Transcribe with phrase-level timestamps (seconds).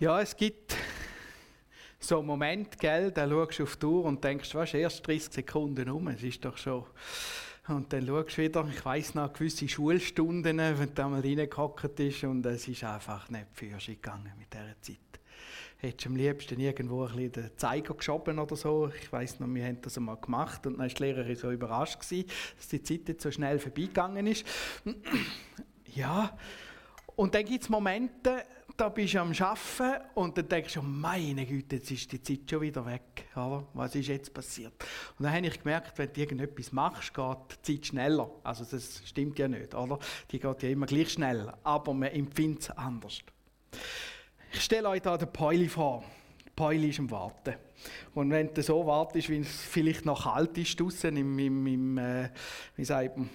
[0.00, 0.76] Ja, es gibt
[1.98, 5.32] so einen Moment, gell, da schaust du auf die Uhr und denkst, was, erst 30
[5.32, 6.84] Sekunden um, es ist doch schon...
[7.66, 12.22] Und dann schaust du wieder, ich weiss noch, gewisse Schulstunden, wenn du mal reingehockt bist
[12.22, 14.98] und es ist einfach nicht für gegangen mit dieser Zeit.
[15.78, 18.90] Hättest du am liebsten irgendwo ein bisschen den Zeiger geschoben oder so.
[19.02, 22.00] Ich weiss noch, wir haben das einmal gemacht und dann war die Lehrerin so überrascht,
[22.00, 24.46] gewesen, dass die Zeit jetzt so schnell vorbeigegangen ist.
[25.94, 26.38] ja,
[27.16, 28.44] und dann gibt es Momente,
[28.78, 32.48] da bist du am Arbeiten und dann denkst du, meine Güte, jetzt ist die Zeit
[32.48, 33.26] schon wieder weg.
[33.34, 33.66] Oder?
[33.74, 34.72] Was ist jetzt passiert?
[35.18, 37.36] Und dann habe ich gemerkt, wenn du irgendetwas machst, geht
[37.66, 38.30] die Zeit schneller.
[38.44, 39.98] Also das stimmt ja nicht, oder?
[40.30, 43.18] Die geht ja immer gleich schnell, aber man empfindet es anders.
[44.52, 46.04] Ich stelle euch da den Päuli vor.
[46.54, 47.54] Päuli ist am Warten.
[48.14, 51.98] Und wenn du so wartest, wie es vielleicht noch kalt ist draußen im, im, im
[51.98, 52.30] äh,
[52.76, 53.28] wie sagt man,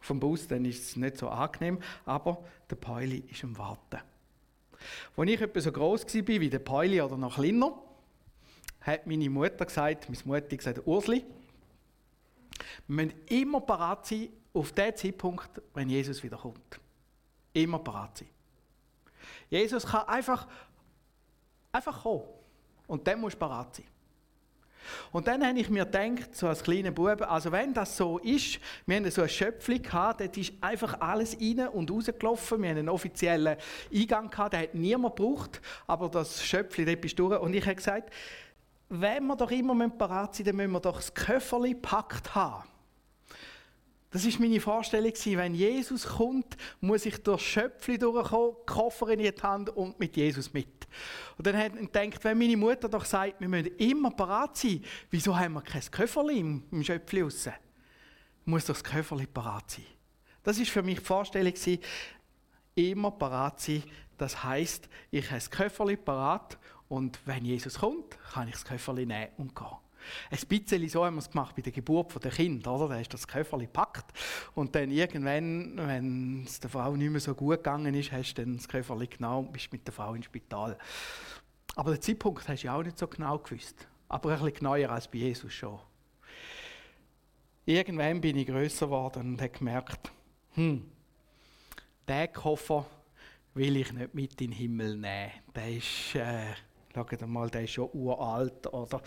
[0.00, 1.78] vom Bus, dann ist es nicht so angenehm.
[2.04, 4.00] Aber der Päuli ist am Warten.
[5.16, 7.78] Als ich etwa so groß war wie der Päuli oder noch kleiner,
[8.80, 11.24] hat meine Mutter gesagt, meine Mutter gesagt, Ursli,
[12.86, 16.80] wir müssen immer parat sein auf den Zeitpunkt, wenn Jesus wiederkommt.
[17.52, 18.28] Immer parat sein.
[19.48, 20.46] Jesus kann einfach,
[21.72, 22.24] einfach kommen.
[22.86, 23.86] Und dann musst du parat sein.
[25.12, 28.58] Und dann habe ich mir gedacht, so als kleiner Bub, also wenn das so ist,
[28.86, 32.78] wir haben so eine Schöpfung gehabt, dort ist einfach alles rein und rausgelaufen, wir haben
[32.78, 33.56] einen offiziellen
[33.92, 37.76] Eingang gehabt, den hat niemand gebraucht, aber das Schöpfchen, dort bist du Und ich habe
[37.76, 38.12] gesagt,
[38.88, 42.64] wenn wir doch immer parat sind, dann müssen wir doch das Köfferli packt haben.
[44.14, 49.42] Das ist meine Vorstellung Wenn Jesus kommt, muss ich durch Schöpfli durchkommen, Koffer in die
[49.42, 50.86] Hand und mit Jesus mit.
[51.36, 54.84] Und dann hat ich gedacht, wenn meine Mutter doch sagt, wir müssen immer parat sein,
[55.10, 57.48] wieso haben wir kein Köfferli im, im Schöpfli raus?
[58.44, 59.86] Muss doch das Köfferli parat sein.
[60.44, 61.54] Das ist für mich die Vorstellung
[62.76, 63.82] immer parat sein.
[64.16, 66.56] Das heißt, ich habe das Köfferli parat
[66.86, 69.83] und wenn Jesus kommt, kann ich das Köfferli nehmen und gehen.
[70.30, 72.88] Ein bisschen so haben wir es gemacht bei der Geburt der Kind, oder?
[72.88, 74.12] Da du das Köfferli gepackt
[74.54, 78.42] und dann irgendwann, wenn es der Frau nicht mehr so gut gegangen ist, hast du
[78.42, 80.78] dann das Köfferli genommen und bist mit der Frau ins Spital.
[81.76, 83.86] Aber den Zeitpunkt hast du ja auch nicht so genau gewusst.
[84.08, 85.78] Aber ein bisschen genauer als bei Jesus schon.
[87.66, 90.12] Irgendwann bin ich größer geworden und habe gemerkt,
[90.54, 90.84] hm,
[92.06, 92.86] den Koffer
[93.54, 95.32] will ich nicht mit in den Himmel nehmen.
[95.54, 96.14] Der ist...
[96.14, 96.54] Äh,
[96.94, 99.02] Schaut mal, der ist schon uralt oder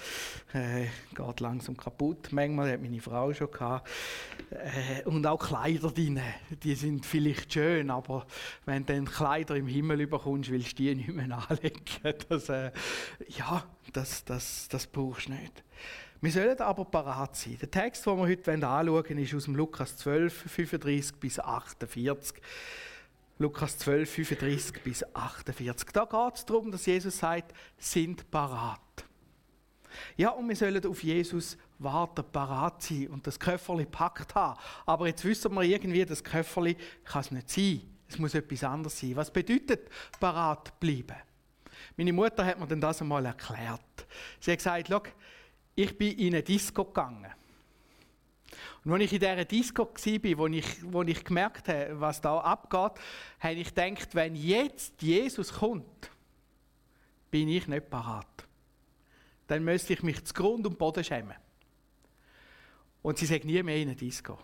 [0.53, 2.31] äh, geht langsam kaputt.
[2.31, 3.87] Manchmal hat meine Frau schon gehabt.
[4.49, 6.19] Äh, und auch Kleider drin,
[6.63, 8.25] die sind vielleicht schön, aber
[8.65, 11.81] wenn du dann Kleider im Himmel überkommst, willst du die nicht mehr anlegen.
[12.29, 12.71] Das, äh,
[13.27, 15.63] ja, das, das, das brauchst du nicht.
[16.19, 17.57] Wir sollen aber parat sein.
[17.61, 22.41] Der Text, den wir heute anschauen wollen, ist aus dem Lukas 12, 35 bis 48.
[23.39, 25.89] Lukas 12, 35 bis 48.
[25.91, 28.79] Da geht es darum, dass Jesus sagt, sind parat.
[30.15, 34.59] Ja, und wir sollen auf Jesus warten, parat sein und das Köfferli packt haben.
[34.85, 37.81] Aber jetzt wissen wir irgendwie, das Köfferli kann es nicht sein.
[38.09, 39.15] Es muss etwas anderes sein.
[39.15, 41.17] Was bedeutet parat bleiben?
[41.95, 43.81] Meine Mutter hat mir dann das einmal erklärt.
[44.39, 45.13] Sie hat gesagt,
[45.75, 47.31] ich bin in eine Disco gegangen.
[48.83, 52.39] Und als ich in dieser Disco war, wo ich, wo ich gemerkt habe, was da
[52.39, 53.01] abgeht,
[53.39, 56.11] habe ich gedacht, wenn jetzt Jesus kommt,
[57.29, 58.47] bin ich nicht parat.
[59.47, 61.35] Dann müsste ich mich zu Grund und Boden schämen.
[63.01, 64.37] Und sie sagt nie mehr in eine Disco.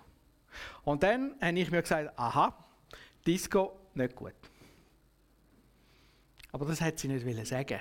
[0.83, 2.53] Und dann habe ich mir gesagt, aha,
[3.25, 4.33] Disco nicht gut.
[6.51, 7.79] Aber das hat sie nicht sagen.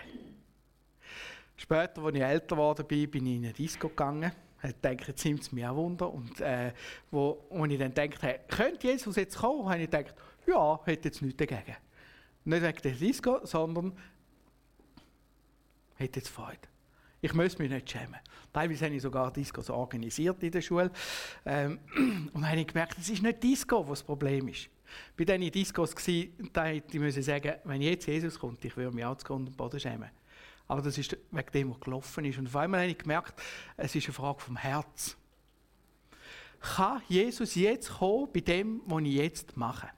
[1.56, 5.24] Später, als ich älter geworden bin, bin ich in eine Disco gegangen ich denke, jetzt
[5.24, 6.12] nimmt es mich auch Wunder.
[6.12, 6.72] Und äh,
[7.10, 10.14] wo, wo ich dann gedacht habe, könnte Jesus jetzt kommen, habe ich gedacht,
[10.46, 11.76] ja, hätte jetzt nichts dagegen.
[12.44, 13.92] Nicht wegen der Disco, sondern
[15.96, 16.58] hätte jetzt Freude.
[17.20, 18.18] Ich muss mich nicht schämen.
[18.52, 20.90] Teilweise habe ich sogar Discos organisiert in der Schule.
[21.46, 21.78] Ähm,
[22.32, 24.68] und habe ich gemerkt, es ist nicht Disco, was das Problem ist.
[25.16, 29.04] Bei diesen Discos war, da hätte ich sagen wenn jetzt Jesus kommt, ich würde mich
[29.04, 30.10] auch zu Grund und Boden schämen.
[30.72, 32.38] Aber das ist wegen dem, was gelaufen ist.
[32.38, 33.34] Und auf einmal habe ich gemerkt,
[33.76, 35.18] es ist eine Frage vom Herz.
[36.60, 39.90] Kann Jesus jetzt kommen bei dem, was ich jetzt mache?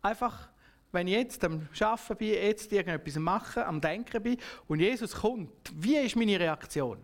[0.00, 0.48] Einfach,
[0.90, 4.38] wenn ich jetzt am Arbeiten bin, jetzt irgendetwas mache, am Denken bin
[4.68, 6.96] und Jesus kommt, wie ist meine Reaktion?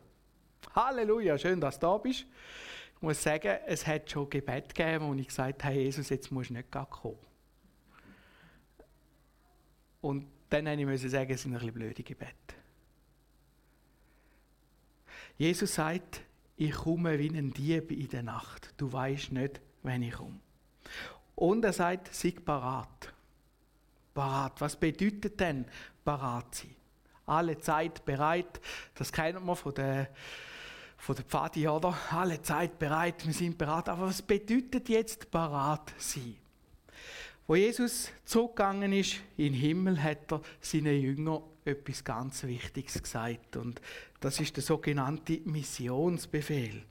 [0.75, 2.21] Halleluja, schön, dass du da bist.
[2.97, 6.49] Ich muss sagen, es hat schon Gebet gegeben, wo ich gesagt habe, Jesus, jetzt musst
[6.49, 7.19] du nicht kommen.
[10.01, 12.55] Und dann musste ich sagen, es sind ein bisschen blöde Gebete.
[15.37, 16.23] Jesus sagt,
[16.57, 18.75] ich komme wie ein Dieb in der Nacht.
[18.77, 20.41] Du weißt nicht, wenn ich komme.
[21.37, 23.13] Und er sagt, sei parat.
[24.13, 24.61] parat.
[24.61, 25.65] Was bedeutet denn
[26.05, 26.75] parat sein?
[27.27, 28.61] Alle Zeit bereit,
[28.95, 30.09] das kennt man von der,
[30.97, 31.97] von der Pfadi, oder?
[32.11, 33.89] Alle Zeit bereit, wir sind bereit.
[33.89, 36.37] Aber was bedeutet jetzt parat sein?
[37.49, 43.57] Wo Jesus zurückgegangen ist in den Himmel, hat er seinen Jüngern etwas ganz Wichtiges gesagt.
[43.57, 43.81] Und
[44.21, 46.83] das ist der sogenannte Missionsbefehl.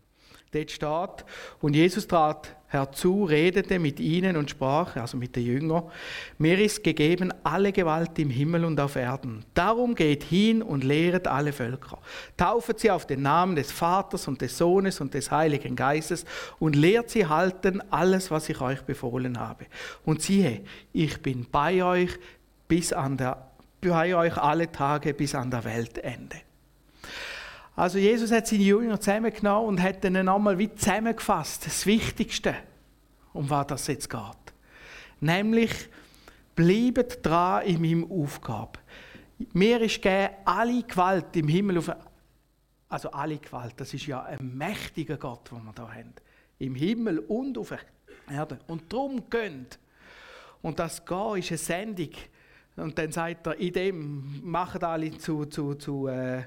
[0.57, 1.25] Dort steht,
[1.61, 5.83] und Jesus trat herzu, redete mit ihnen und sprach, also mit den Jüngern,
[6.37, 9.45] mir ist gegeben alle Gewalt im Himmel und auf Erden.
[9.53, 11.99] Darum geht hin und lehret alle Völker.
[12.35, 16.25] Taufet sie auf den Namen des Vaters und des Sohnes und des Heiligen Geistes
[16.59, 19.65] und lehrt sie halten alles, was ich euch befohlen habe.
[20.05, 20.61] Und siehe,
[20.91, 22.19] ich bin bei euch
[22.67, 26.46] bis an der, bei euch alle Tage bis an der Weltende.
[27.77, 32.55] Also Jesus hat seine Jünger zusammengenommen und hat ihnen einmal wie zusammengefasst, das Wichtigste,
[33.33, 34.19] um was das jetzt geht.
[35.19, 35.71] Nämlich,
[36.55, 38.79] bleibt dran in meinem Aufgabe.
[39.53, 41.91] Mir ist gegeben, alle Gewalt im Himmel auf
[42.89, 46.13] also alle Gewalt, das ist ja ein mächtiger Gott, den wir da haben.
[46.57, 47.81] Im Himmel und auf der
[48.35, 48.57] Erde.
[48.65, 49.77] Und darum gönnt.
[50.63, 52.09] Und das Gehen ist eine Sendung.
[52.77, 56.43] Und dann sagt er, in dem machen alle zu, zu, zu äh,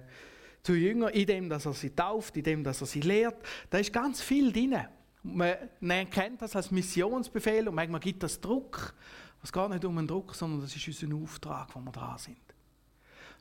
[0.62, 3.36] zu Jüngern, indem dass er sie tauft, indem dass er sie lehrt.
[3.70, 4.76] Da ist ganz viel drin.
[5.22, 8.94] Man kennt das als Missionsbefehl und manchmal gibt das Druck.
[9.42, 12.36] Es geht nicht um einen Druck, sondern das ist unser Auftrag, wo wir dran sind.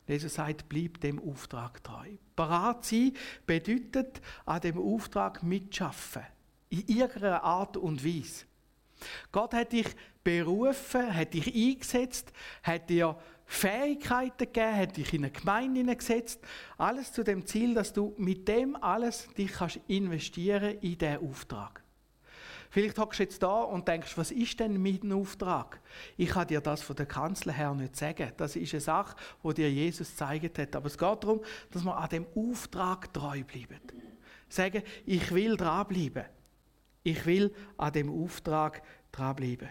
[0.06, 2.08] Jesus sagt, bleib dem Auftrag treu.
[2.34, 3.12] Parat sein
[3.46, 6.22] bedeutet, an dem Auftrag mitschaffen.
[6.68, 8.44] In irgendeiner Art und Weise.
[9.30, 9.86] Gott hat dich
[10.24, 12.32] berufen, hat dich eingesetzt,
[12.62, 13.16] hat dir
[13.52, 16.40] Fähigkeiten gegeben, hat dich in eine Gemeinde gesetzt.
[16.78, 21.82] Alles zu dem Ziel, dass du mit dem alles dich kannst investieren in diesen Auftrag.
[22.70, 25.80] Vielleicht hockst du jetzt da und denkst, was ist denn mein Auftrag?
[26.16, 28.30] Ich kann dir das von der Kanzler her nicht sagen.
[28.36, 30.76] Das ist eine Sache, die dir Jesus gezeigt hat.
[30.76, 31.40] Aber es geht darum,
[31.72, 33.80] dass wir an dem Auftrag treu bleiben.
[34.48, 36.26] Sagen, ich will dranbleiben.
[37.02, 38.80] Ich will an dem Auftrag
[39.10, 39.70] dranbleiben.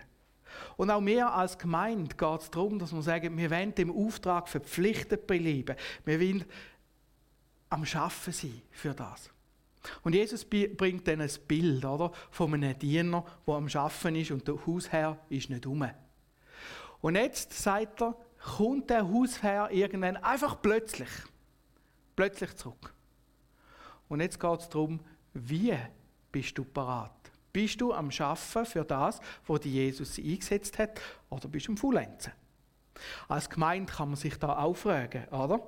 [0.78, 4.48] Und auch mehr als Gemeinde geht es darum, dass wir sagen, wir wollen dem Auftrag
[4.48, 5.76] verpflichtet bleiben.
[6.06, 6.46] Wir wollen
[7.70, 9.30] am Schaffen sein für das.
[10.04, 14.48] Und Jesus bringt dann ein Bild oder, von einem Diener, der am Schaffen ist und
[14.48, 15.90] der Hausherr ist nicht um.
[17.02, 18.16] Und jetzt sagt er,
[18.58, 21.10] kommt der Hausherr irgendwann einfach plötzlich,
[22.16, 22.94] plötzlich zurück.
[24.10, 25.00] Und jetzt geht es darum,
[25.34, 25.78] wie
[26.32, 27.29] bist du parat?
[27.52, 31.78] Bist du am Schaffen für das, wo die Jesus eingesetzt hat, oder bist du am
[31.78, 32.34] Faulenzen?
[33.28, 35.62] Als Gemeinde kann man sich da auch fragen, oder?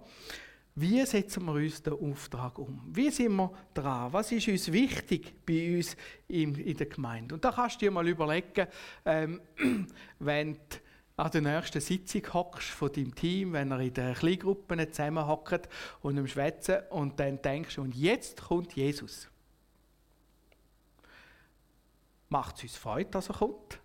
[0.76, 2.82] Wie setzen wir uns den Auftrag um?
[2.88, 4.14] Wie sind wir dran?
[4.14, 5.98] Was ist uns wichtig bei uns
[6.30, 7.36] in, der Gemeinde?
[7.36, 8.68] Und da kannst du dir mal überlegen,
[9.04, 9.42] ähm,
[10.20, 10.60] wenn du
[11.18, 15.68] an der nächsten Sitzung hockst von deinem Team, wenn ihr in den Kleingruppen zusammenhockt
[16.02, 19.31] und am Schwätzen und dann denkst, und jetzt kommt Jesus
[22.32, 23.80] macht es uns Freude, dass er kommt.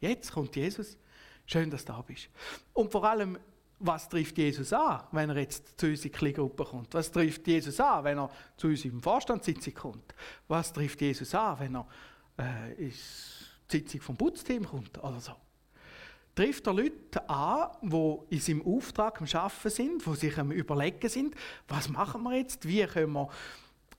[0.00, 0.98] Jetzt kommt Jesus.
[1.46, 2.28] Schön, dass du da bist.
[2.72, 3.38] Und vor allem,
[3.78, 6.94] was trifft Jesus an, wenn er jetzt zu uns in die Kleingruppe kommt?
[6.94, 10.14] Was trifft Jesus an, wenn er zu uns im Vorstandssitzung kommt?
[10.46, 11.88] Was trifft Jesus an, wenn er
[12.38, 15.32] äh, in die Sitzung vom Putzteam kommt oder so?
[16.34, 21.08] Trifft er Leute an, die in seinem Auftrag am Arbeiten sind, die sich am Überlegen
[21.08, 21.34] sind,
[21.68, 23.28] was machen wir jetzt, wie können wir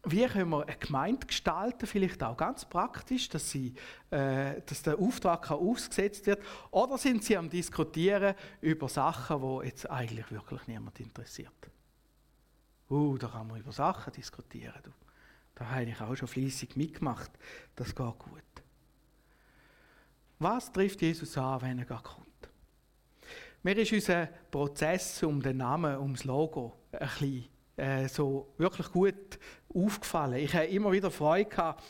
[0.05, 3.73] wie können wir eine Gemeinde gestalten, vielleicht auch ganz praktisch, dass, sie,
[4.09, 6.41] äh, dass der Auftrag kann ausgesetzt wird?
[6.71, 11.53] Oder sind Sie am Diskutieren über Sachen, die jetzt eigentlich wirklich niemand interessiert?
[12.89, 14.79] Uh, da kann man über Sachen diskutieren.
[14.83, 14.91] Du.
[15.55, 17.31] Da habe ich auch schon fließig mitgemacht.
[17.75, 18.41] Das geht gut.
[20.39, 22.27] Was trifft Jesus an, wenn er kommt?
[23.61, 27.45] Mir ist unser Prozess um den Namen, um das Logo ein bisschen
[27.77, 29.39] äh, so wirklich gut
[29.73, 30.35] aufgefallen.
[30.35, 31.83] Ich habe immer wieder Freude gehabt,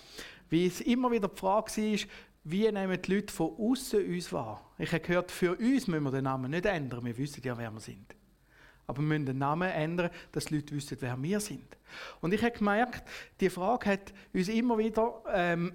[0.50, 2.00] wie es immer wieder die Frage war,
[2.46, 4.74] wie nehmen die Leute von außen uns wahr?
[4.78, 7.72] Ich habe gehört, für uns müssen wir den Namen nicht ändern, wir wissen ja, wer
[7.72, 8.16] wir sind.
[8.88, 11.78] Aber wir müssen den Namen ändern, dass die Leute wissen, wer wir sind.
[12.22, 13.04] Und ich habe gemerkt,
[13.40, 15.74] die Frage hat uns immer wieder ähm,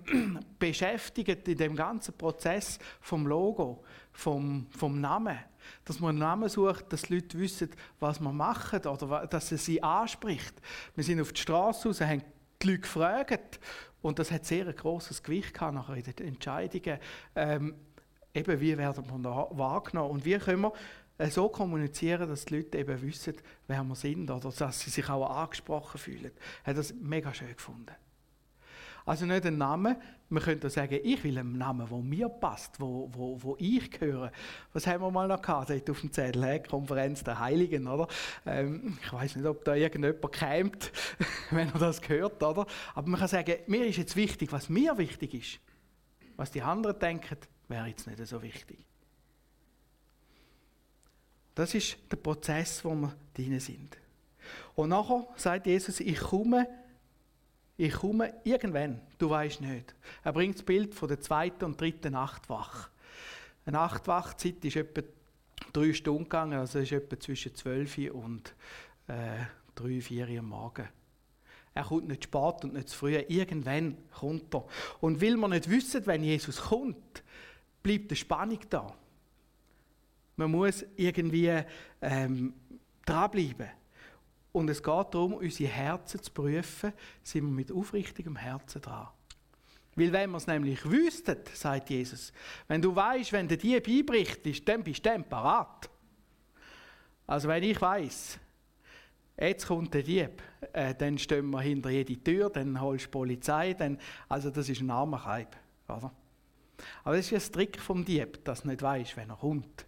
[0.59, 5.38] beschäftigt in dem ganzen Prozess vom Logo, vom, vom Namen
[5.85, 9.59] dass man einen Namen sucht, dass die Leute wissen, was wir machen oder dass er
[9.59, 10.55] sie anspricht.
[10.95, 12.23] Wir sind auf die Straße raus, haben
[12.62, 13.61] die Leute gefragt
[14.00, 16.99] und das hat sehr ein grosses Gewicht gehabt nachher in den Entscheidungen.
[17.35, 17.75] Ähm,
[18.35, 20.73] eben, wie werden wir da wahrgenommen und wie können wir
[21.27, 23.35] so kommunizieren, dass die Leute eben wissen,
[23.67, 26.31] wer wir sind oder dass sie sich auch angesprochen fühlen.
[26.63, 27.95] Ich habe das mega schön gefunden.
[29.09, 29.97] Also nicht einen Namen,
[30.29, 34.31] man könnte sagen, ich will einen Namen, der mir passt, wo, wo, wo ich gehöre.
[34.75, 36.63] Was haben wir mal noch gehabt, dort auf dem Zettel, hey?
[36.63, 38.07] Konferenz der Heiligen, oder?
[38.45, 40.93] Ähm, ich weiß nicht, ob da irgendjemand kämmt,
[41.51, 42.67] wenn er das hört, oder?
[42.95, 45.61] Aber man kann sagen, mir ist jetzt wichtig, was mir wichtig ist.
[46.37, 48.88] Was die anderen denken, wäre jetzt nicht so wichtig.
[51.59, 53.99] Das ist der Prozess, wo wir drin sind.
[54.77, 56.69] Und nachher sagt Jesus, ich komme
[57.77, 59.93] ich komme irgendwann, du weißt nicht.
[60.23, 62.91] Er bringt das Bild von der zweiten und dritten Nachtwache.
[63.67, 65.03] Eine Nachtwachzeit ist etwa
[65.73, 68.55] drei Stunden gegangen, also ist etwa zwischen zwölf und
[69.09, 70.88] äh, drei, vier Uhr am Morgen.
[71.75, 73.17] Er kommt nicht spät und nicht zu früh.
[73.17, 74.65] Irgendwann kommt er.
[75.00, 77.25] Und will man nicht wissen, wenn Jesus kommt,
[77.83, 78.95] bleibt die Spannung da.
[80.38, 81.52] Man muss irgendwie
[82.00, 82.54] ähm,
[83.04, 83.68] dranbleiben.
[84.52, 86.92] Und es geht darum, unsere Herzen zu prüfen,
[87.25, 89.09] sind wir mit aufrichtigem Herzen dran.
[89.97, 92.33] Weil wenn wir es nämlich wüssten, sagt Jesus,
[92.68, 95.90] wenn du weißt, wenn der Dieb einbricht, dann bist du dann parat.
[97.26, 98.38] Also wenn ich weiß,
[99.40, 100.40] jetzt kommt der Dieb,
[100.73, 104.68] äh, dann stehen wir hinter jede Tür, dann holst du die Polizei, dann, also das
[104.68, 105.57] ist ein armer Kaib,
[105.88, 106.12] oder?
[107.02, 109.88] Aber das ist ein Trick vom Dieb, dass du nicht weißt, wenn er kommt.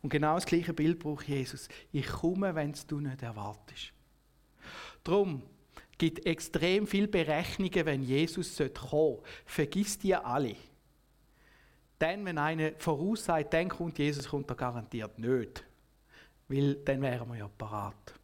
[0.00, 1.68] Und genau das gleiche Bild braucht Jesus.
[1.92, 3.92] Ich komme, wenn du nicht erwartest.
[5.04, 5.42] Darum
[5.98, 9.22] gibt es extrem viele Berechnungen, wenn Jesus kommen sollte.
[9.46, 10.56] Vergiss die alle.
[12.00, 15.64] Denn wenn einer voraussagt, dann kommt Jesus, kommt er garantiert nicht.
[16.48, 18.14] Weil dann wären wir ja parat.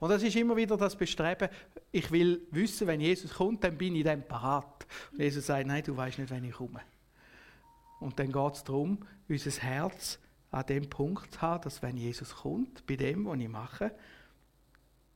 [0.00, 1.48] Und das ist immer wieder das Bestreben,
[1.90, 4.86] ich will wissen, wenn Jesus kommt, dann bin ich dann parat.
[5.12, 6.80] Und Jesus sagt, nein, du weißt nicht, wenn ich komme.
[8.00, 10.18] Und dann geht es darum, unser Herz
[10.52, 13.92] an dem Punkt haben, dass wenn Jesus kommt, bei dem, was ich mache,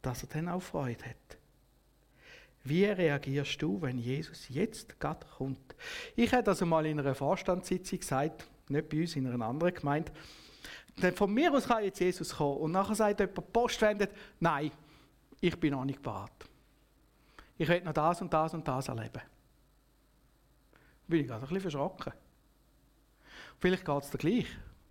[0.02, 1.38] dass er dann auch Freude hat.
[2.64, 5.76] Wie reagierst du, wenn Jesus jetzt gerade kommt?
[6.16, 10.10] Ich hätte also mal in einer Vorstandssitzung gesagt, nicht bei uns, in einer anderen Gemeinde,
[11.14, 14.72] von mir aus kann jetzt Jesus kommen und nachher sagt jemand, Post wendet, nein,
[15.40, 16.32] ich bin noch nicht bereit.
[17.58, 19.22] Ich will noch das und das und das erleben.
[21.06, 22.12] Bin ich gerade ein bisschen verschrocken.
[23.60, 24.46] Vielleicht geht es dir gleich.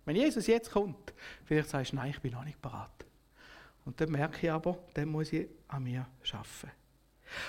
[0.06, 1.12] Wenn Jesus jetzt kommt,
[1.44, 2.88] vielleicht sagst du, nein, ich bin noch nicht bereit.
[3.84, 6.70] Und dann merke ich aber, dann muss ich an mir arbeiten.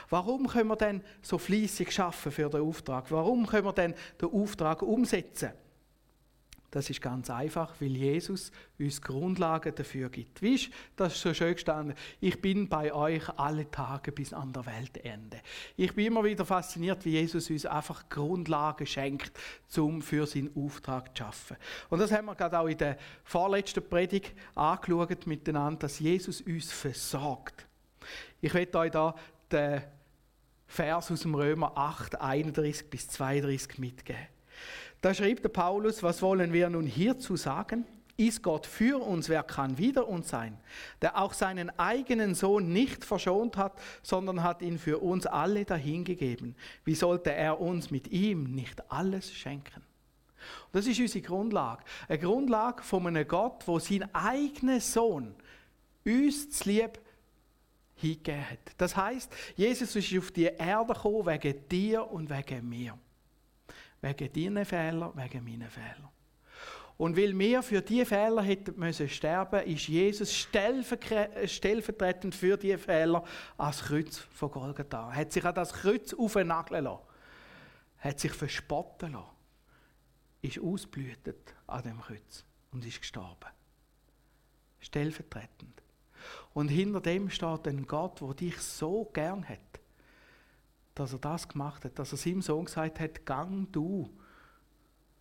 [0.10, 3.10] Warum können wir denn so fließig arbeiten für den Auftrag?
[3.12, 5.52] Warum können wir denn den Auftrag umsetzen?
[6.70, 10.42] Das ist ganz einfach, weil Jesus uns Grundlagen dafür gibt.
[10.42, 11.96] Wie ist das so schön gestanden?
[12.20, 15.40] Ich bin bei euch alle Tage bis an der Weltende.
[15.78, 19.32] Ich bin immer wieder fasziniert, wie Jesus uns einfach Grundlagen schenkt,
[19.78, 21.56] um für seinen Auftrag zu schaffen.
[21.90, 26.70] Und das haben wir gerade auch in der vorletzten Predigt angeschaut miteinander, dass Jesus uns
[26.72, 27.66] versorgt.
[28.42, 29.16] Ich werde euch da
[29.50, 29.84] den
[30.68, 34.37] Vers aus dem Römer 8, 31 bis 32 mitgeben.
[35.02, 37.86] Da schrieb der Paulus, was wollen wir nun hierzu sagen?
[38.18, 40.58] Ist Gott für uns, wer kann wider uns sein?
[41.04, 46.56] Der auch seinen eigenen Sohn nicht verschont hat, sondern hat ihn für uns alle dahingegeben.
[46.84, 49.84] Wie sollte er uns mit ihm nicht alles schenken?
[50.66, 51.84] Und das ist unsere Grundlage.
[52.08, 55.36] Eine Grundlage von einem Gott, wo sein eigener Sohn
[56.04, 57.00] uns zu lieb
[57.96, 58.60] hingegeben hat.
[58.78, 62.98] Das heißt, Jesus ist auf die Erde gekommen wegen dir und wegen mir.
[64.02, 66.10] Wegen deinen Fehlern, wegen meinen Fehlern.
[66.98, 73.24] Und weil wir für diese Fehler hätten müssen sterben, ist Jesus stellvertretend für diese Fehler
[73.58, 75.12] ans Kreuz von Golgatha.
[75.12, 77.04] Er hat sich an das Kreuz aufnageln lassen.
[78.00, 79.30] Hat sich verspotten lassen.
[80.42, 83.52] Ist ausblühtet an dem Kreuz und ist gestorben.
[84.80, 85.84] Stellvertretend.
[86.54, 89.67] Und hinter dem steht ein Gott, der dich so gern hat
[91.00, 94.12] dass er das gemacht hat, dass er seinem Sohn gesagt hat, gang du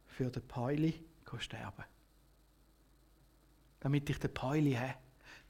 [0.07, 1.05] für den Pauli
[1.39, 1.85] sterben.
[3.81, 4.95] Damit ich den Pauli habe,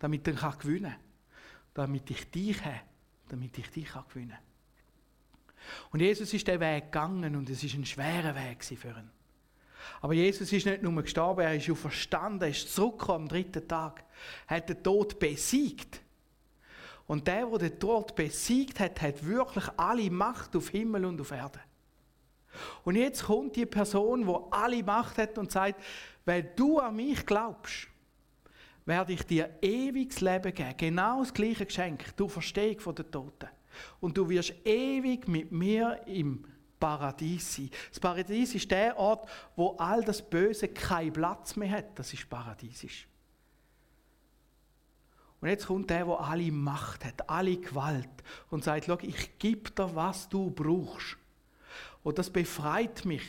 [0.00, 1.00] damit ich ihn gewinnen kann,
[1.74, 2.80] damit ich dich habe,
[3.28, 4.38] damit ich dich gewinnen kann.
[5.92, 9.10] Und Jesus ist den Weg gegangen und es ist ein schwerer Weg für ihn.
[10.00, 13.68] Aber Jesus ist nicht nur gestorben, er ist auch verstanden, er ist zurückgekommen am dritten
[13.68, 14.04] Tag,
[14.48, 16.00] hat den Tod besiegt.
[17.06, 21.30] Und der, der den Tod besiegt hat, hat wirklich alle Macht auf Himmel und auf
[21.30, 21.60] Erde.
[22.84, 25.80] Und jetzt kommt die Person, die alle Macht hat und sagt,
[26.24, 27.88] weil du an mich glaubst,
[28.84, 30.74] werde ich dir ewiges Leben geben.
[30.76, 33.48] Genau das gleiche Geschenk, du Verstehung von den Toten.
[34.00, 36.44] Und du wirst ewig mit mir im
[36.78, 37.70] Paradies sein.
[37.90, 41.98] Das Paradies ist der Ort, wo all das Böse keinen Platz mehr hat.
[41.98, 43.06] Das ist paradiesisch.
[45.40, 48.08] Und jetzt kommt der, der alle Macht hat, alle Gewalt
[48.50, 51.16] und sagt, schau, ich gebe dir, was du brauchst.
[52.02, 53.24] Und das befreit mich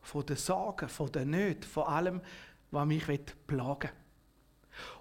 [0.00, 2.20] von den Sorgen, von den Nöten, von allem,
[2.70, 3.04] was mich
[3.46, 3.99] plagen will.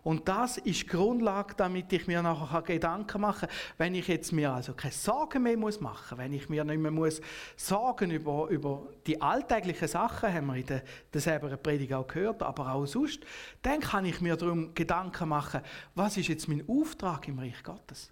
[0.04, 4.32] Und das ist die Grundlage, damit ich mir nachher Gedanken machen kann, wenn ich jetzt
[4.32, 7.22] mir also keine Sorgen mehr machen muss, wenn ich mir nicht mehr muss
[7.56, 10.84] Sorgen über, über die alltäglichen Sachen, haben wir in der,
[11.14, 13.20] der selber Predigt auch gehört, aber auch sonst,
[13.62, 15.62] dann kann ich mir darum Gedanken machen,
[15.96, 18.12] was ist jetzt mein Auftrag im Reich Gottes?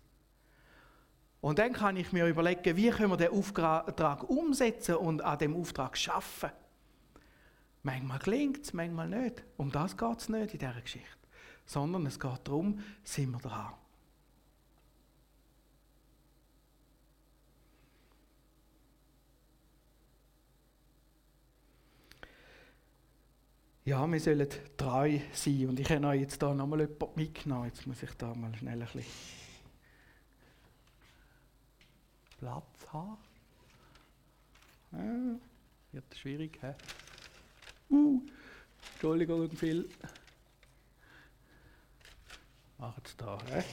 [1.40, 5.56] Und dann kann ich mir überlegen, wie können wir den Auftrag umsetzen und an dem
[5.56, 6.50] Auftrag schaffen.
[7.84, 9.44] Manchmal gelingt es, manchmal nicht.
[9.56, 11.17] Um das geht es nicht in dieser Geschichte
[11.68, 13.74] sondern es geht darum, sind wir dran.
[23.86, 25.70] Ja, wir sollen drei sein.
[25.70, 27.68] Und ich habe euch jetzt hier nochmal jemanden mitgenommen.
[27.68, 29.06] Jetzt muss ich da mal schnell ein bisschen
[32.40, 33.18] Platz haben.
[34.92, 35.40] Ja,
[35.94, 36.60] wird schwierig.
[36.62, 37.94] He?
[37.94, 38.22] Uh,
[38.92, 39.90] Entschuldigung, viel.
[42.80, 43.38] Macht es da.
[43.48, 43.64] He?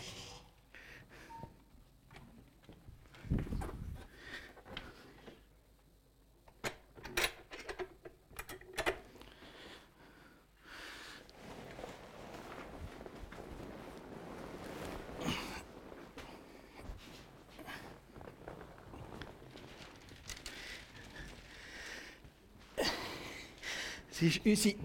[24.11, 24.77] Es ist unsere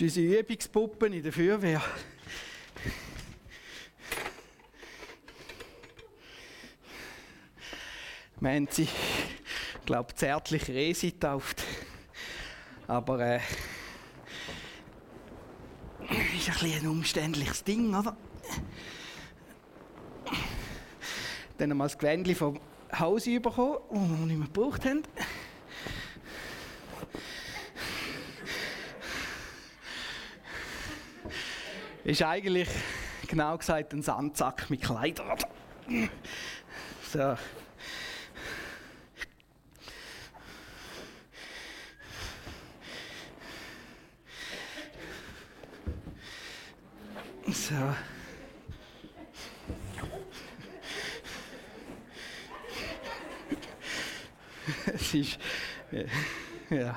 [0.00, 1.82] ist unsere Übungspuppe in der Feuerwehr.
[8.40, 11.64] Wir haben sie, ich glaube zärtlich Resi getauft.
[12.86, 13.40] Aber äh,
[16.36, 18.16] ist ein, bisschen ein umständliches Ding, oder?
[21.56, 22.60] Dann haben wir das Gewändchen vom
[22.96, 25.02] Haus bekommen, das wir nicht mehr gebraucht haben.
[32.08, 32.68] Ist eigentlich
[33.26, 35.36] genau gesagt ein Sandsack mit Kleidern.
[37.12, 37.36] So.
[47.46, 47.74] So.
[54.94, 55.38] es ist.
[56.70, 56.96] Ja.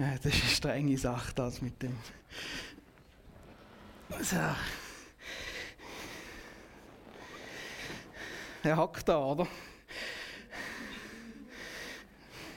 [0.00, 1.96] Ja, das ist eine strenge Sache, das mit dem.
[4.20, 4.36] So.
[8.62, 9.46] Er hackt da, oder?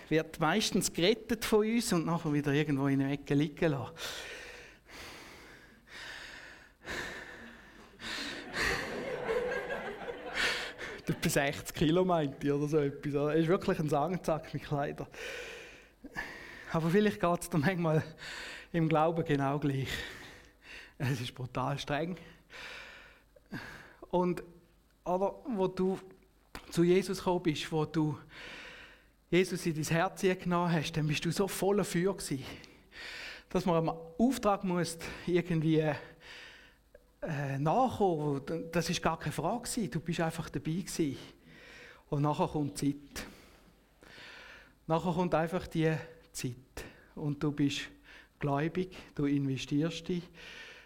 [0.09, 3.93] Wird meistens gerettet von uns und nachher wieder irgendwo in der Ecke liegen lassen.
[11.21, 13.13] Bist 60 Kilo, meint oder so etwas.
[13.13, 15.07] Er ist wirklich ein Sangenzack mit Kleidern.
[16.73, 18.03] Aber vielleicht geht es dir manchmal
[18.71, 19.89] im Glauben genau gleich.
[20.97, 22.17] Es ist brutal streng.
[24.09, 24.41] Und
[25.05, 25.99] oder, wo du
[26.71, 28.17] zu Jesus gekommen bist, wo du
[29.29, 32.43] Jesus in dein Herz genommen hast, dann bist du so voller Feuer gewesen,
[33.49, 35.77] dass man am Auftrag muss irgendwie
[37.21, 38.41] äh, nachkommen.
[38.71, 39.91] Das ist gar keine Frage gewesen.
[39.91, 41.17] Du bist einfach dabei gewesen.
[42.09, 43.27] Und nachher kommt Zeit.
[44.87, 45.95] Nachher kommt einfach die
[46.33, 46.85] Zeit.
[47.15, 47.81] Und du bist
[48.39, 50.23] gläubig, du investierst dich,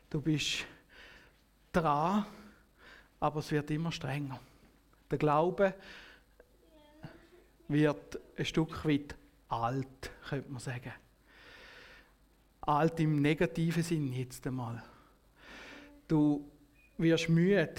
[0.09, 0.65] du bist
[1.71, 2.25] dran,
[3.19, 4.39] aber es wird immer strenger.
[5.09, 5.73] Der Glaube
[7.67, 9.15] wird ein Stück weit
[9.49, 10.93] alt, könnte man sagen.
[12.61, 14.83] Alt im negativen Sinn jetzt einmal.
[16.07, 16.49] Du
[16.97, 17.73] wirst müde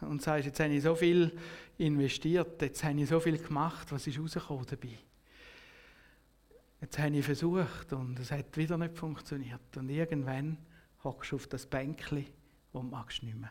[0.00, 1.36] und sagst, jetzt habe ich so viel
[1.78, 4.98] investiert, jetzt habe ich so viel gemacht, was ist rausgekommen dabei?
[6.84, 9.74] Jetzt habe ich versucht und es hat wieder nicht funktioniert.
[9.74, 10.58] Und irgendwann
[11.02, 12.26] hockst du auf das Bänkchen
[12.74, 13.50] und magst nicht mehr.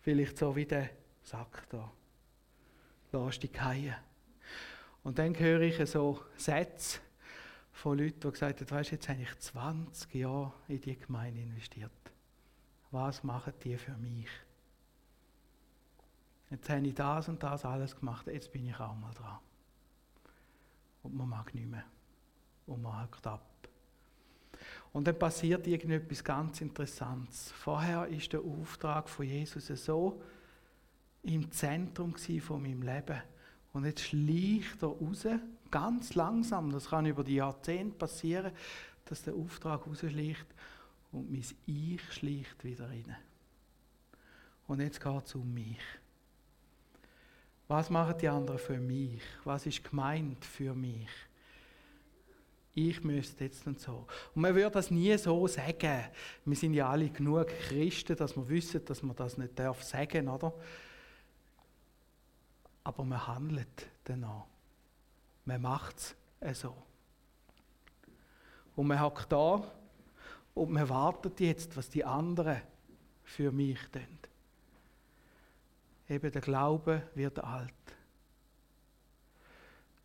[0.00, 0.88] Vielleicht so wie der
[1.22, 1.92] Sack da.
[3.12, 3.96] Lass dich fallen.
[5.02, 7.00] Und dann höre ich so Sätze
[7.70, 11.92] von Leuten, die gesagt haben, weißt, jetzt habe ich 20 Jahre in die Gemeinde investiert.
[12.92, 14.30] Was machen die für mich?
[16.48, 19.38] Jetzt habe ich das und das alles gemacht, jetzt bin ich auch mal dran
[21.08, 21.84] und man mag nicht mehr.
[22.66, 23.44] Und man hakt ab.
[24.92, 27.52] Und dann passiert irgendetwas ganz Interessantes.
[27.52, 30.20] Vorher ist der Auftrag von Jesus so
[31.22, 33.20] im Zentrum von meinem Leben.
[33.72, 35.26] Und jetzt schleicht er raus,
[35.70, 38.52] ganz langsam, das kann über die Jahrzehnte passieren,
[39.04, 40.46] dass der Auftrag rausschleicht
[41.12, 43.16] und mein Ich schlicht wieder rein.
[44.66, 45.78] Und jetzt geht es um mich.
[47.68, 49.20] Was machen die anderen für mich?
[49.44, 51.08] Was ist gemeint für mich?
[52.74, 54.06] Ich müsste jetzt und so.
[54.34, 56.04] Und man würde das nie so sagen.
[56.44, 60.28] Wir sind ja alle genug Christen, dass wir wissen, dass man das nicht darf sagen,
[60.28, 60.54] oder?
[62.84, 64.46] Aber man handelt danach.
[65.44, 66.74] Man macht es so.
[68.76, 69.62] Und man hockt da
[70.54, 72.62] und man wartet jetzt, was die anderen
[73.24, 74.06] für mich tun.
[76.08, 77.72] Eben der Glaube wird alt.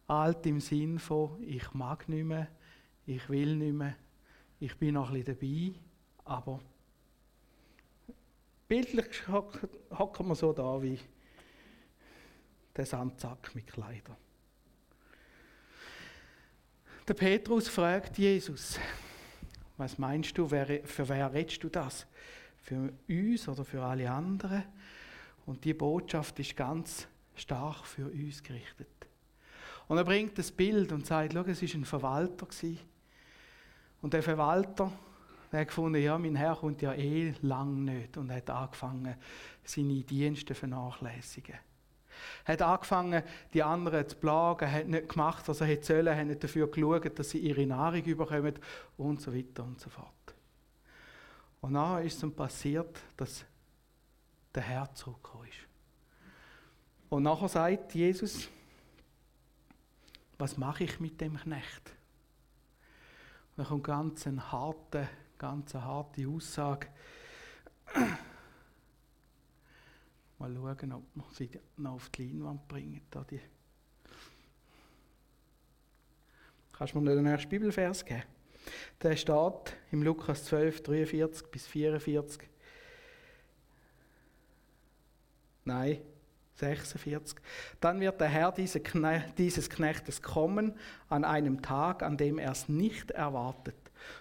[0.07, 2.47] Alt im Sinn von, ich mag nicht mehr,
[3.05, 3.95] ich will nicht mehr,
[4.59, 5.79] ich bin noch ein bisschen dabei,
[6.25, 6.59] aber
[8.67, 10.99] bildlich hocken wir so da wie
[12.75, 14.17] der Sandsack mit Kleidern.
[17.07, 18.79] Der Petrus fragt Jesus,
[19.77, 22.07] was meinst du, für wer redest du das?
[22.57, 24.63] Für uns oder für alle anderen?
[25.45, 28.87] Und die Botschaft ist ganz stark für uns gerichtet.
[29.87, 32.47] Und er bringt das Bild und sagt, schau, es war ein Verwalter.
[34.01, 34.91] Und der Verwalter,
[35.51, 39.15] der hat gefunden, ja, mein Herr kommt ja eh lang nicht und hat angefangen,
[39.63, 41.55] seine Dienste zu vernachlässigen
[42.45, 46.43] hat angefangen, die anderen zu plagen, hat nicht gemacht, was er hätte sollen, hat nicht
[46.43, 48.53] dafür geschaut, dass sie ihre Nahrung überkommen
[48.97, 50.07] und so weiter und so fort.
[51.61, 53.45] Und dann ist es dann passiert, dass
[54.53, 55.32] der Herr zurückgekommen ist.
[57.13, 58.49] Und nachher sagt Jesus,
[60.39, 61.91] was mache ich mit dem Knecht?
[63.51, 66.87] Und dann kommt ganz eine harte, ganz eine harte Aussage.
[70.39, 73.01] Mal schauen, ob wir sie noch auf die Leinwand bringen.
[73.11, 73.41] Da die.
[76.71, 78.23] Kannst du mir den nächsten Bibelvers geben?
[79.03, 82.49] Der steht im Lukas 12, 43 bis 44.
[85.65, 86.01] Nein,
[86.55, 87.39] 46.
[87.79, 90.73] Dann wird der Herr dieses Knechtes kommen
[91.09, 93.75] an einem Tag, an dem er es nicht erwartet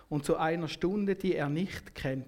[0.09, 2.27] und zu einer Stunde, die er nicht kennt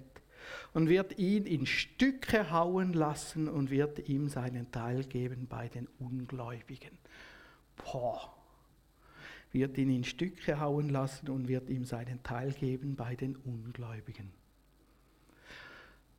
[0.73, 5.87] und wird ihn in Stücke hauen lassen und wird ihm seinen Teil geben bei den
[5.99, 6.97] Ungläubigen.
[7.77, 8.33] Boah.
[9.51, 14.33] Wird ihn in Stücke hauen lassen und wird ihm seinen Teil geben bei den Ungläubigen.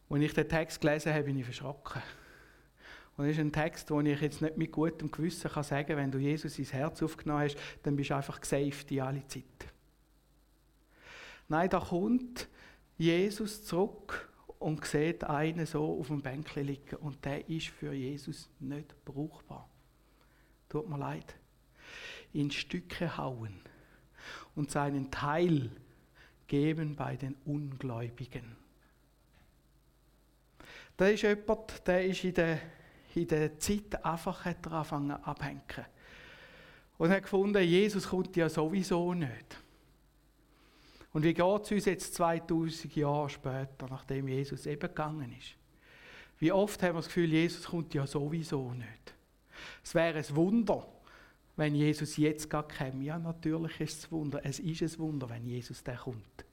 [0.09, 2.01] Als ich den Text gelesen habe, bin ich verschrocken.
[3.16, 5.96] Und das ist ein Text, wo ich jetzt nicht mit gutem Gewissen kann sagen kann,
[5.96, 9.44] wenn du Jesus ins Herz aufgenommen hast, dann bist du einfach gesaved in alle Zeit.
[11.48, 12.48] Nein, da kommt
[12.98, 18.50] Jesus zurück und sieht einen so auf dem Bänkchen liegen und der ist für Jesus
[18.59, 19.68] nicht brauchbar.
[20.68, 21.37] Tut mir leid.
[22.33, 23.61] In Stücke hauen
[24.55, 25.70] und seinen Teil
[26.46, 28.57] geben bei den Ungläubigen.
[30.96, 32.59] Da ist jemand, der ist in der,
[33.16, 35.87] in der Zeit einfach angefangen abhängen.
[36.98, 39.62] Und hat gefunden, Jesus kommt ja sowieso nicht.
[41.12, 45.55] Und wie geht es uns jetzt 2000 Jahre später, nachdem Jesus eben gegangen ist?
[46.38, 49.14] Wie oft haben wir das Gefühl, Jesus kommt ja sowieso nicht.
[49.83, 50.87] Es wäre ein Wunder,
[51.57, 53.05] wenn Jesus jetzt gar käme.
[53.05, 54.40] Ja, natürlich ist es ein Wunder.
[54.44, 56.46] Es ist ein Wunder, wenn Jesus da kommt.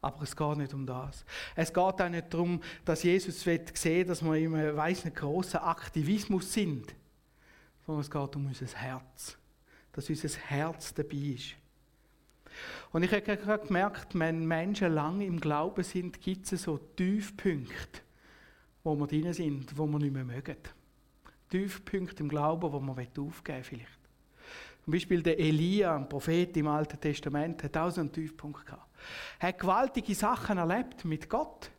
[0.00, 1.24] Aber es geht nicht um das.
[1.54, 3.58] Es geht auch nicht darum, dass Jesus will,
[4.04, 6.94] dass wir in einem weiss nicht, grossen Aktivismus sind.
[7.86, 9.36] Sondern es geht um unser Herz.
[9.92, 11.54] Dass unser Herz dabei ist.
[12.92, 18.00] Und ich habe gerade gemerkt, wenn Menschen lange im Glauben sind, gibt es so Tiefpunkte,
[18.84, 20.56] wo wir drin sind, wo wir nicht mehr mögen.
[21.50, 23.95] Tiefpunkte im Glauben, wo man aufgeben will vielleicht.
[24.86, 28.88] Zum Beispiel der Elia, ein Prophet im Alten Testament, hat auch so einen Tiefpunkt gehabt.
[29.40, 31.72] Er hat gewaltige Sachen erlebt mit Gott.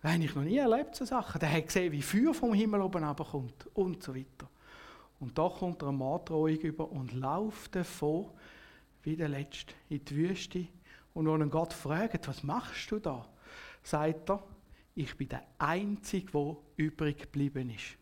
[0.00, 1.40] Das habe ich noch nie erlebt, so Sachen.
[1.40, 4.48] Der hat gesehen, wie Feuer vom Himmel oben kommt und so weiter.
[5.18, 8.30] Und da kommt er eine Morddrohung über und läuft davon
[9.02, 10.68] wie der Letzte, in die Wüste.
[11.14, 13.26] Und wenn Gott fragt, was machst du da?
[13.82, 14.44] Sagt er,
[14.94, 17.98] ich bin der Einzige, der übrig geblieben ist.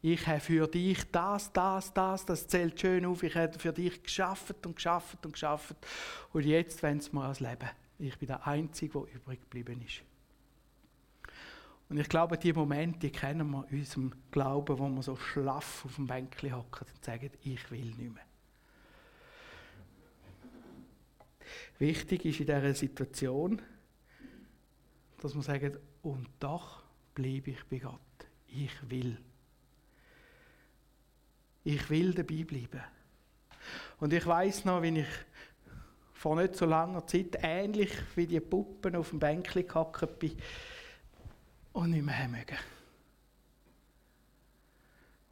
[0.00, 3.22] Ich habe für dich das, das, das, das zählt schön auf.
[3.22, 5.76] Ich habe für dich geschafft und geschafft und geschafft.
[6.32, 7.68] Und jetzt wollen sie mir als Leben.
[7.98, 10.02] Ich bin der Einzige, der übrig geblieben ist.
[11.88, 15.84] Und ich glaube, die Momente, die kennen wir in unserem Glauben, wo wir so schlaff
[15.84, 18.24] auf dem Bänkchen hocken und sagen, ich will nicht mehr.
[21.78, 23.62] Wichtig ist in dieser Situation,
[25.20, 26.82] dass man sagt, und doch
[27.14, 28.00] bleibe ich bei Gott.
[28.48, 29.18] Ich will.
[31.70, 32.80] Ich will dabei bleiben.
[34.00, 35.06] Und ich weiß noch, wenn ich
[36.14, 40.34] vor nicht so langer Zeit ähnlich wie die Puppen auf dem Bänkchen gehockt bin
[41.74, 42.56] und nicht mehr mögen.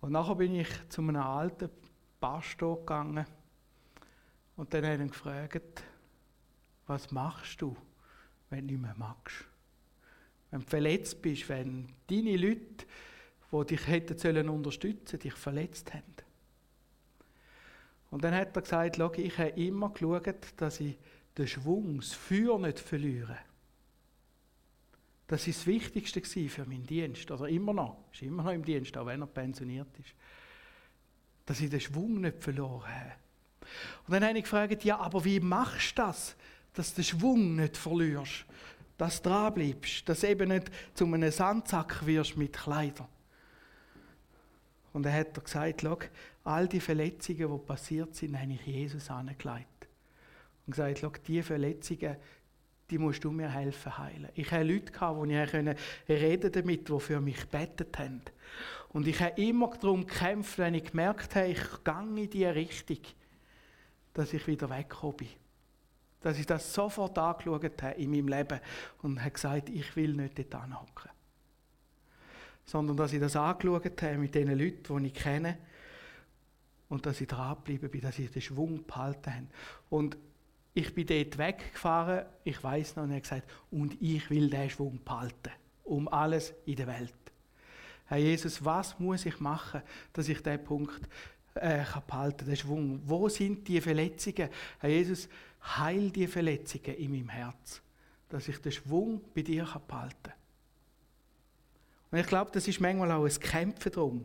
[0.02, 1.70] Und nachher bin ich zu einem alten
[2.20, 3.24] Pastor gegangen
[4.56, 5.84] und dann habe ich ihn gefragt,
[6.86, 7.74] was machst du,
[8.50, 9.46] wenn du nicht mehr magst?
[10.50, 12.84] Wenn du verletzt bist, wenn deine Leute,
[13.50, 16.25] die dich hätten sollen dich verletzt haben.
[18.16, 20.96] Und dann hat er gesagt, ich habe immer geschaut, dass ich
[21.36, 23.36] den Schwung, das Feuer nicht verliere.
[25.26, 27.30] Das war das Wichtigste für meinen Dienst.
[27.30, 27.98] Oder immer noch.
[28.14, 30.14] Ist immer noch im Dienst, auch wenn er pensioniert ist.
[31.44, 33.12] Dass ich den Schwung nicht verloren habe.
[34.06, 36.36] Und dann habe ich gefragt, ja, aber wie machst du das,
[36.72, 38.46] dass du den Schwung nicht verlierst?
[38.96, 43.08] Dass du dranbleibst, dass du eben nicht zu einem Sandsack wirst mit Kleidern.
[44.96, 45.98] Und dann hat er gesagt, schau,
[46.44, 49.88] all die Verletzungen, die passiert sind, habe ich Jesus angelegt.
[50.64, 52.16] Und gesagt, schau, diese Verletzungen,
[52.88, 54.30] die musst du mir helfen heilen.
[54.32, 55.78] Ich hatte Leute, die ich damit
[56.08, 58.22] reden damit, die für mich betet haben.
[58.88, 63.00] Und ich habe immer darum gekämpft, wenn ich gemerkt habe, ich gehe in diese Richtung,
[64.14, 65.28] dass ich wieder weggekommen bin.
[66.22, 68.60] Dass ich das sofort angeschaut habe in meinem Leben
[69.02, 71.10] und habe gesagt, ich will nicht dort anhocken.
[72.66, 75.56] Sondern dass ich das angeschaut habe mit den Leuten, die ich kenne
[76.88, 79.46] und dass ich dranbleiben bin, dass ich den Schwung behalten habe.
[79.88, 80.16] Und
[80.74, 84.68] ich bin dort weggefahren, ich weiß noch, und er hat gesagt, und ich will den
[84.68, 85.50] Schwung behalten.
[85.84, 87.14] Um alles in der Welt.
[88.06, 91.08] Herr Jesus, was muss ich machen, dass ich diesen Punkt
[91.54, 93.00] äh, kann behalten den Schwung?
[93.04, 94.48] Wo sind die Verletzungen?
[94.78, 95.28] Herr Jesus,
[95.78, 97.80] heil die Verletzungen in meinem Herz,
[98.28, 100.45] dass ich den Schwung bei dir kann behalten kann.
[102.16, 104.24] Und ich glaube, das ist manchmal auch ein Kämpfen darum.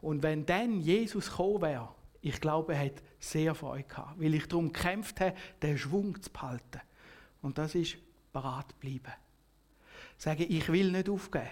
[0.00, 1.88] Und wenn dann Jesus gekommen wäre,
[2.20, 6.30] ich glaube, er hat sehr Freude gehabt, weil ich darum gekämpft habe, den Schwung zu
[6.30, 6.80] behalten.
[7.42, 7.96] Und das ist
[8.32, 9.12] parat bleiben.
[10.16, 11.48] Sagen, ich will nicht aufgeben.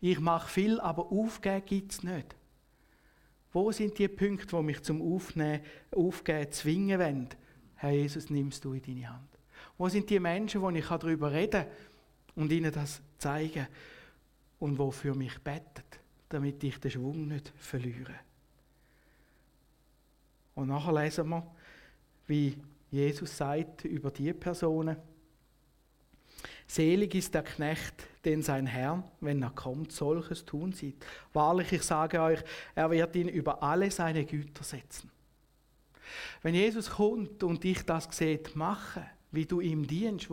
[0.00, 2.34] Ich mache viel, aber aufgeben gibt es nicht.
[3.52, 5.60] Wo sind die Punkte, die mich zum Aufnehmen,
[5.94, 7.28] Aufgeben zwingen wollen?
[7.74, 9.28] Herr Jesus, nimmst du in deine Hand.
[9.76, 11.70] Wo sind die Menschen, wo ich darüber reden kann
[12.34, 13.66] und ihnen das zeigen
[14.60, 15.84] und wo für mich beten,
[16.28, 18.14] damit ich den Schwung nicht verliere?
[20.54, 21.46] Und nachher lesen wir,
[22.26, 22.56] wie
[22.90, 24.96] Jesus sagt über die Personen,
[26.66, 31.04] Selig ist der Knecht, den sein Herr, wenn er kommt, solches tun sieht.
[31.32, 32.38] Wahrlich, ich sage euch,
[32.76, 35.10] er wird ihn über alle seine Güter setzen.
[36.42, 40.28] Wenn Jesus kommt und dich das sieht, machen, wie du ihm dienst,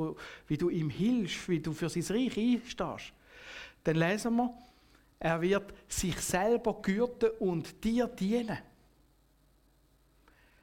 [0.48, 3.13] wie du ihm hilfst, wie du für sein Reich einstehst,
[3.88, 4.54] dann lesen wir,
[5.19, 8.58] er wird sich selber gürten und dir dienen.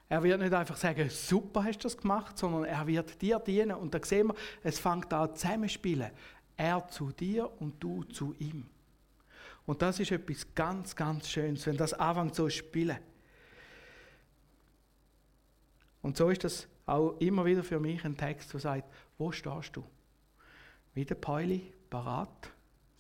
[0.09, 3.77] Er wird nicht einfach sagen, super hast du das gemacht, sondern er wird dir dienen.
[3.77, 6.11] Und da sehen wir, es fängt an zusammenspielen.
[6.57, 8.69] Er zu dir und du zu ihm.
[9.67, 12.99] Und das ist etwas ganz, ganz Schönes, wenn das anfängt so zu spielen.
[16.03, 18.85] Und so ist das auch immer wieder für mich ein Text, der sagt,
[19.17, 19.83] wo stehst du?
[20.93, 22.54] Wie der Päuli, parat,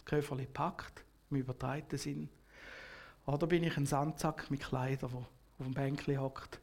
[0.04, 2.28] das Köfferli packt, im übertreiten Sinn.
[3.26, 5.28] Oder bin ich ein Sandsack mit Kleidern, der auf
[5.60, 6.60] dem Bänkchen hockt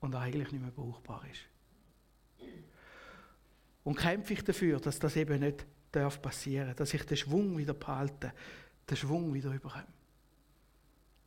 [0.00, 1.40] und eigentlich nicht mehr brauchbar ist.
[3.82, 7.74] Und kämpfe ich dafür, dass das eben nicht darf passieren, dass ich den Schwung wieder
[7.74, 8.32] behalte,
[8.88, 9.86] den Schwung wieder überkomme.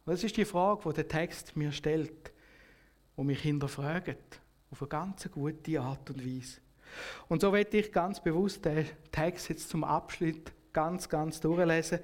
[0.06, 2.32] das ist die Frage, die der Text mir stellt,
[3.16, 6.60] und mich hinterfragt, auf eine ganz gute Art und Weise.
[7.28, 10.36] Und so werde ich ganz bewusst den Text jetzt zum Abschluss
[10.74, 12.00] ganz, ganz durchlesen.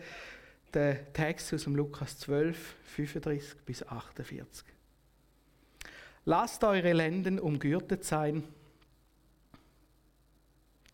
[0.74, 4.66] Der Text aus dem Lukas 12, 35 bis 48.
[6.26, 8.44] Lasst eure Lenden umgürtet sein.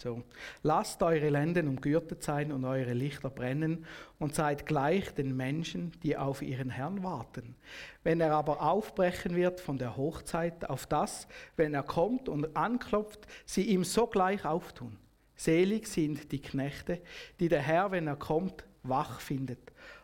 [0.01, 0.23] So.
[0.61, 3.85] Lasst eure Lenden umgürtet sein und eure Lichter brennen
[4.19, 7.55] und seid gleich den Menschen, die auf ihren Herrn warten.
[8.03, 13.25] Wenn er aber aufbrechen wird von der Hochzeit auf das, wenn er kommt und anklopft,
[13.45, 14.97] sie ihm sogleich auftun.
[15.35, 17.01] Selig sind die Knechte,
[17.39, 19.59] die der Herr, wenn er kommt, wach findet.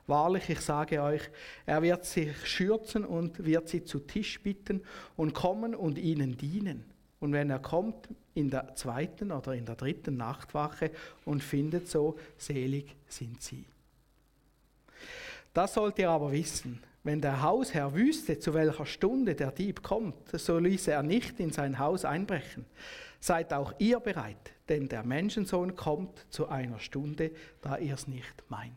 [0.07, 1.21] Wahrlich, ich sage euch,
[1.65, 4.81] er wird sich schürzen und wird sie zu Tisch bitten
[5.15, 6.85] und kommen und ihnen dienen.
[7.19, 10.91] Und wenn er kommt in der zweiten oder in der dritten Nachtwache
[11.23, 13.65] und findet so, selig sind sie.
[15.53, 16.81] Das sollt ihr aber wissen.
[17.03, 21.51] Wenn der Hausherr wüsste, zu welcher Stunde der Dieb kommt, so ließe er nicht in
[21.51, 22.65] sein Haus einbrechen.
[23.19, 27.31] Seid auch ihr bereit, denn der Menschensohn kommt zu einer Stunde,
[27.61, 28.71] da ihr es nicht meint.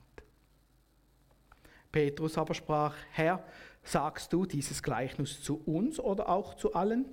[1.92, 3.44] Petrus aber sprach, Herr,
[3.84, 7.04] sagst du dieses Gleichnis zu uns oder auch zu allen?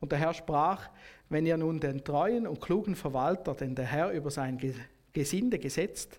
[0.00, 0.90] Und der Herr sprach,
[1.28, 4.60] wenn ihr nun den treuen und klugen Verwalter, den der Herr über sein
[5.12, 6.18] Gesinde gesetzt,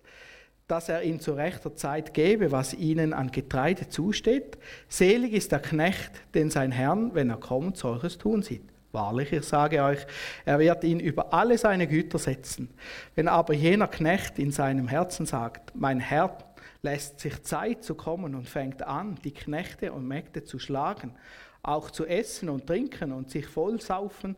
[0.66, 4.56] dass er ihn zu rechter Zeit gebe, was ihnen an Getreide zusteht.
[4.88, 8.64] Selig ist der Knecht, den sein Herrn, wenn er kommt, solches tun sieht.
[8.90, 10.06] Wahrlich, ich sage euch,
[10.46, 12.70] er wird ihn über alle seine Güter setzen.
[13.14, 16.38] Wenn aber jener Knecht in seinem Herzen sagt, mein Herr
[16.80, 21.14] lässt sich Zeit zu kommen und fängt an, die Knechte und Mägde zu schlagen,
[21.62, 24.36] auch zu essen und trinken und sich vollsaufen,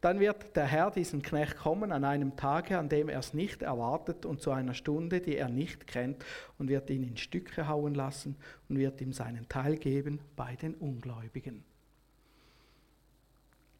[0.00, 3.62] dann wird der Herr diesen Knecht kommen an einem Tage, an dem er es nicht
[3.62, 6.24] erwartet und zu einer Stunde, die er nicht kennt,
[6.58, 8.34] und wird ihn in Stücke hauen lassen
[8.68, 11.62] und wird ihm seinen Teil geben bei den Ungläubigen.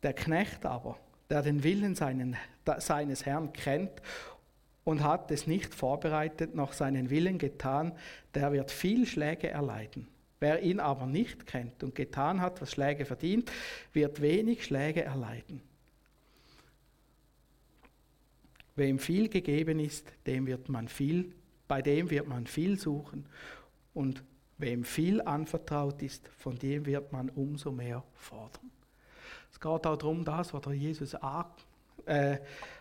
[0.03, 0.99] Der Knecht aber,
[1.31, 2.37] der den Willen seinen,
[2.79, 4.03] seines Herrn kennt
[4.85, 7.93] und hat es nicht vorbereitet, noch seinen Willen getan,
[8.35, 10.09] der wird viel Schläge erleiden.
[10.41, 13.53] Wer ihn aber nicht kennt und getan hat, was Schläge verdient,
[13.93, 15.63] wird wenig Schläge erleiden.
[18.75, 21.33] Wem viel gegeben ist, dem wird man viel,
[21.69, 23.27] bei dem wird man viel suchen.
[23.95, 24.25] Und
[24.59, 28.71] wem viel anvertraut ist, von dem wird man umso mehr fordern.
[29.53, 31.15] Es geht auch darum, das, was Jesus
[32.07, 32.39] äh,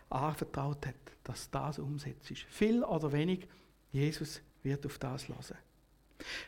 [0.09, 2.43] anvertraut hat, dass das umsetzt ist.
[2.49, 3.47] Viel oder wenig,
[3.91, 5.57] Jesus wird auf das lassen.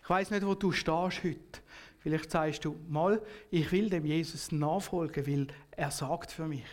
[0.02, 1.60] Ich weiß nicht, wo du stehst heute.
[2.00, 6.66] Vielleicht sagst du mal, ich will dem Jesus nachfolgen, weil er sagt für mich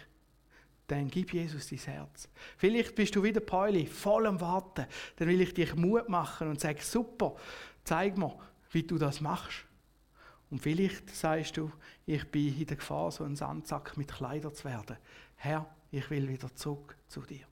[0.91, 2.29] dann gib Jesus dein Herz.
[2.57, 4.87] Vielleicht bist du wieder Pauli, voll am Warten.
[5.17, 7.37] Dann will ich dich Mut machen und sage, super,
[7.85, 8.37] zeig mir,
[8.73, 9.65] wie du das machst.
[10.51, 11.71] Und vielleicht sagst du,
[12.07, 14.97] ich bin in der Gefahr, so ein Sandsack mit Kleidern zu werden.
[15.37, 17.47] Herr, ich will wieder zurück zu dir.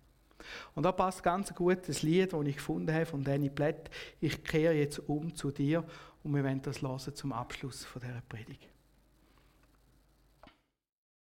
[0.74, 3.90] Und da passt ganz gut das Lied, das ich gefunden habe von Danny Blatt.
[4.20, 5.84] Ich kehre jetzt um zu dir
[6.22, 8.68] und wir werden das hören zum Abschluss von dieser Predigt.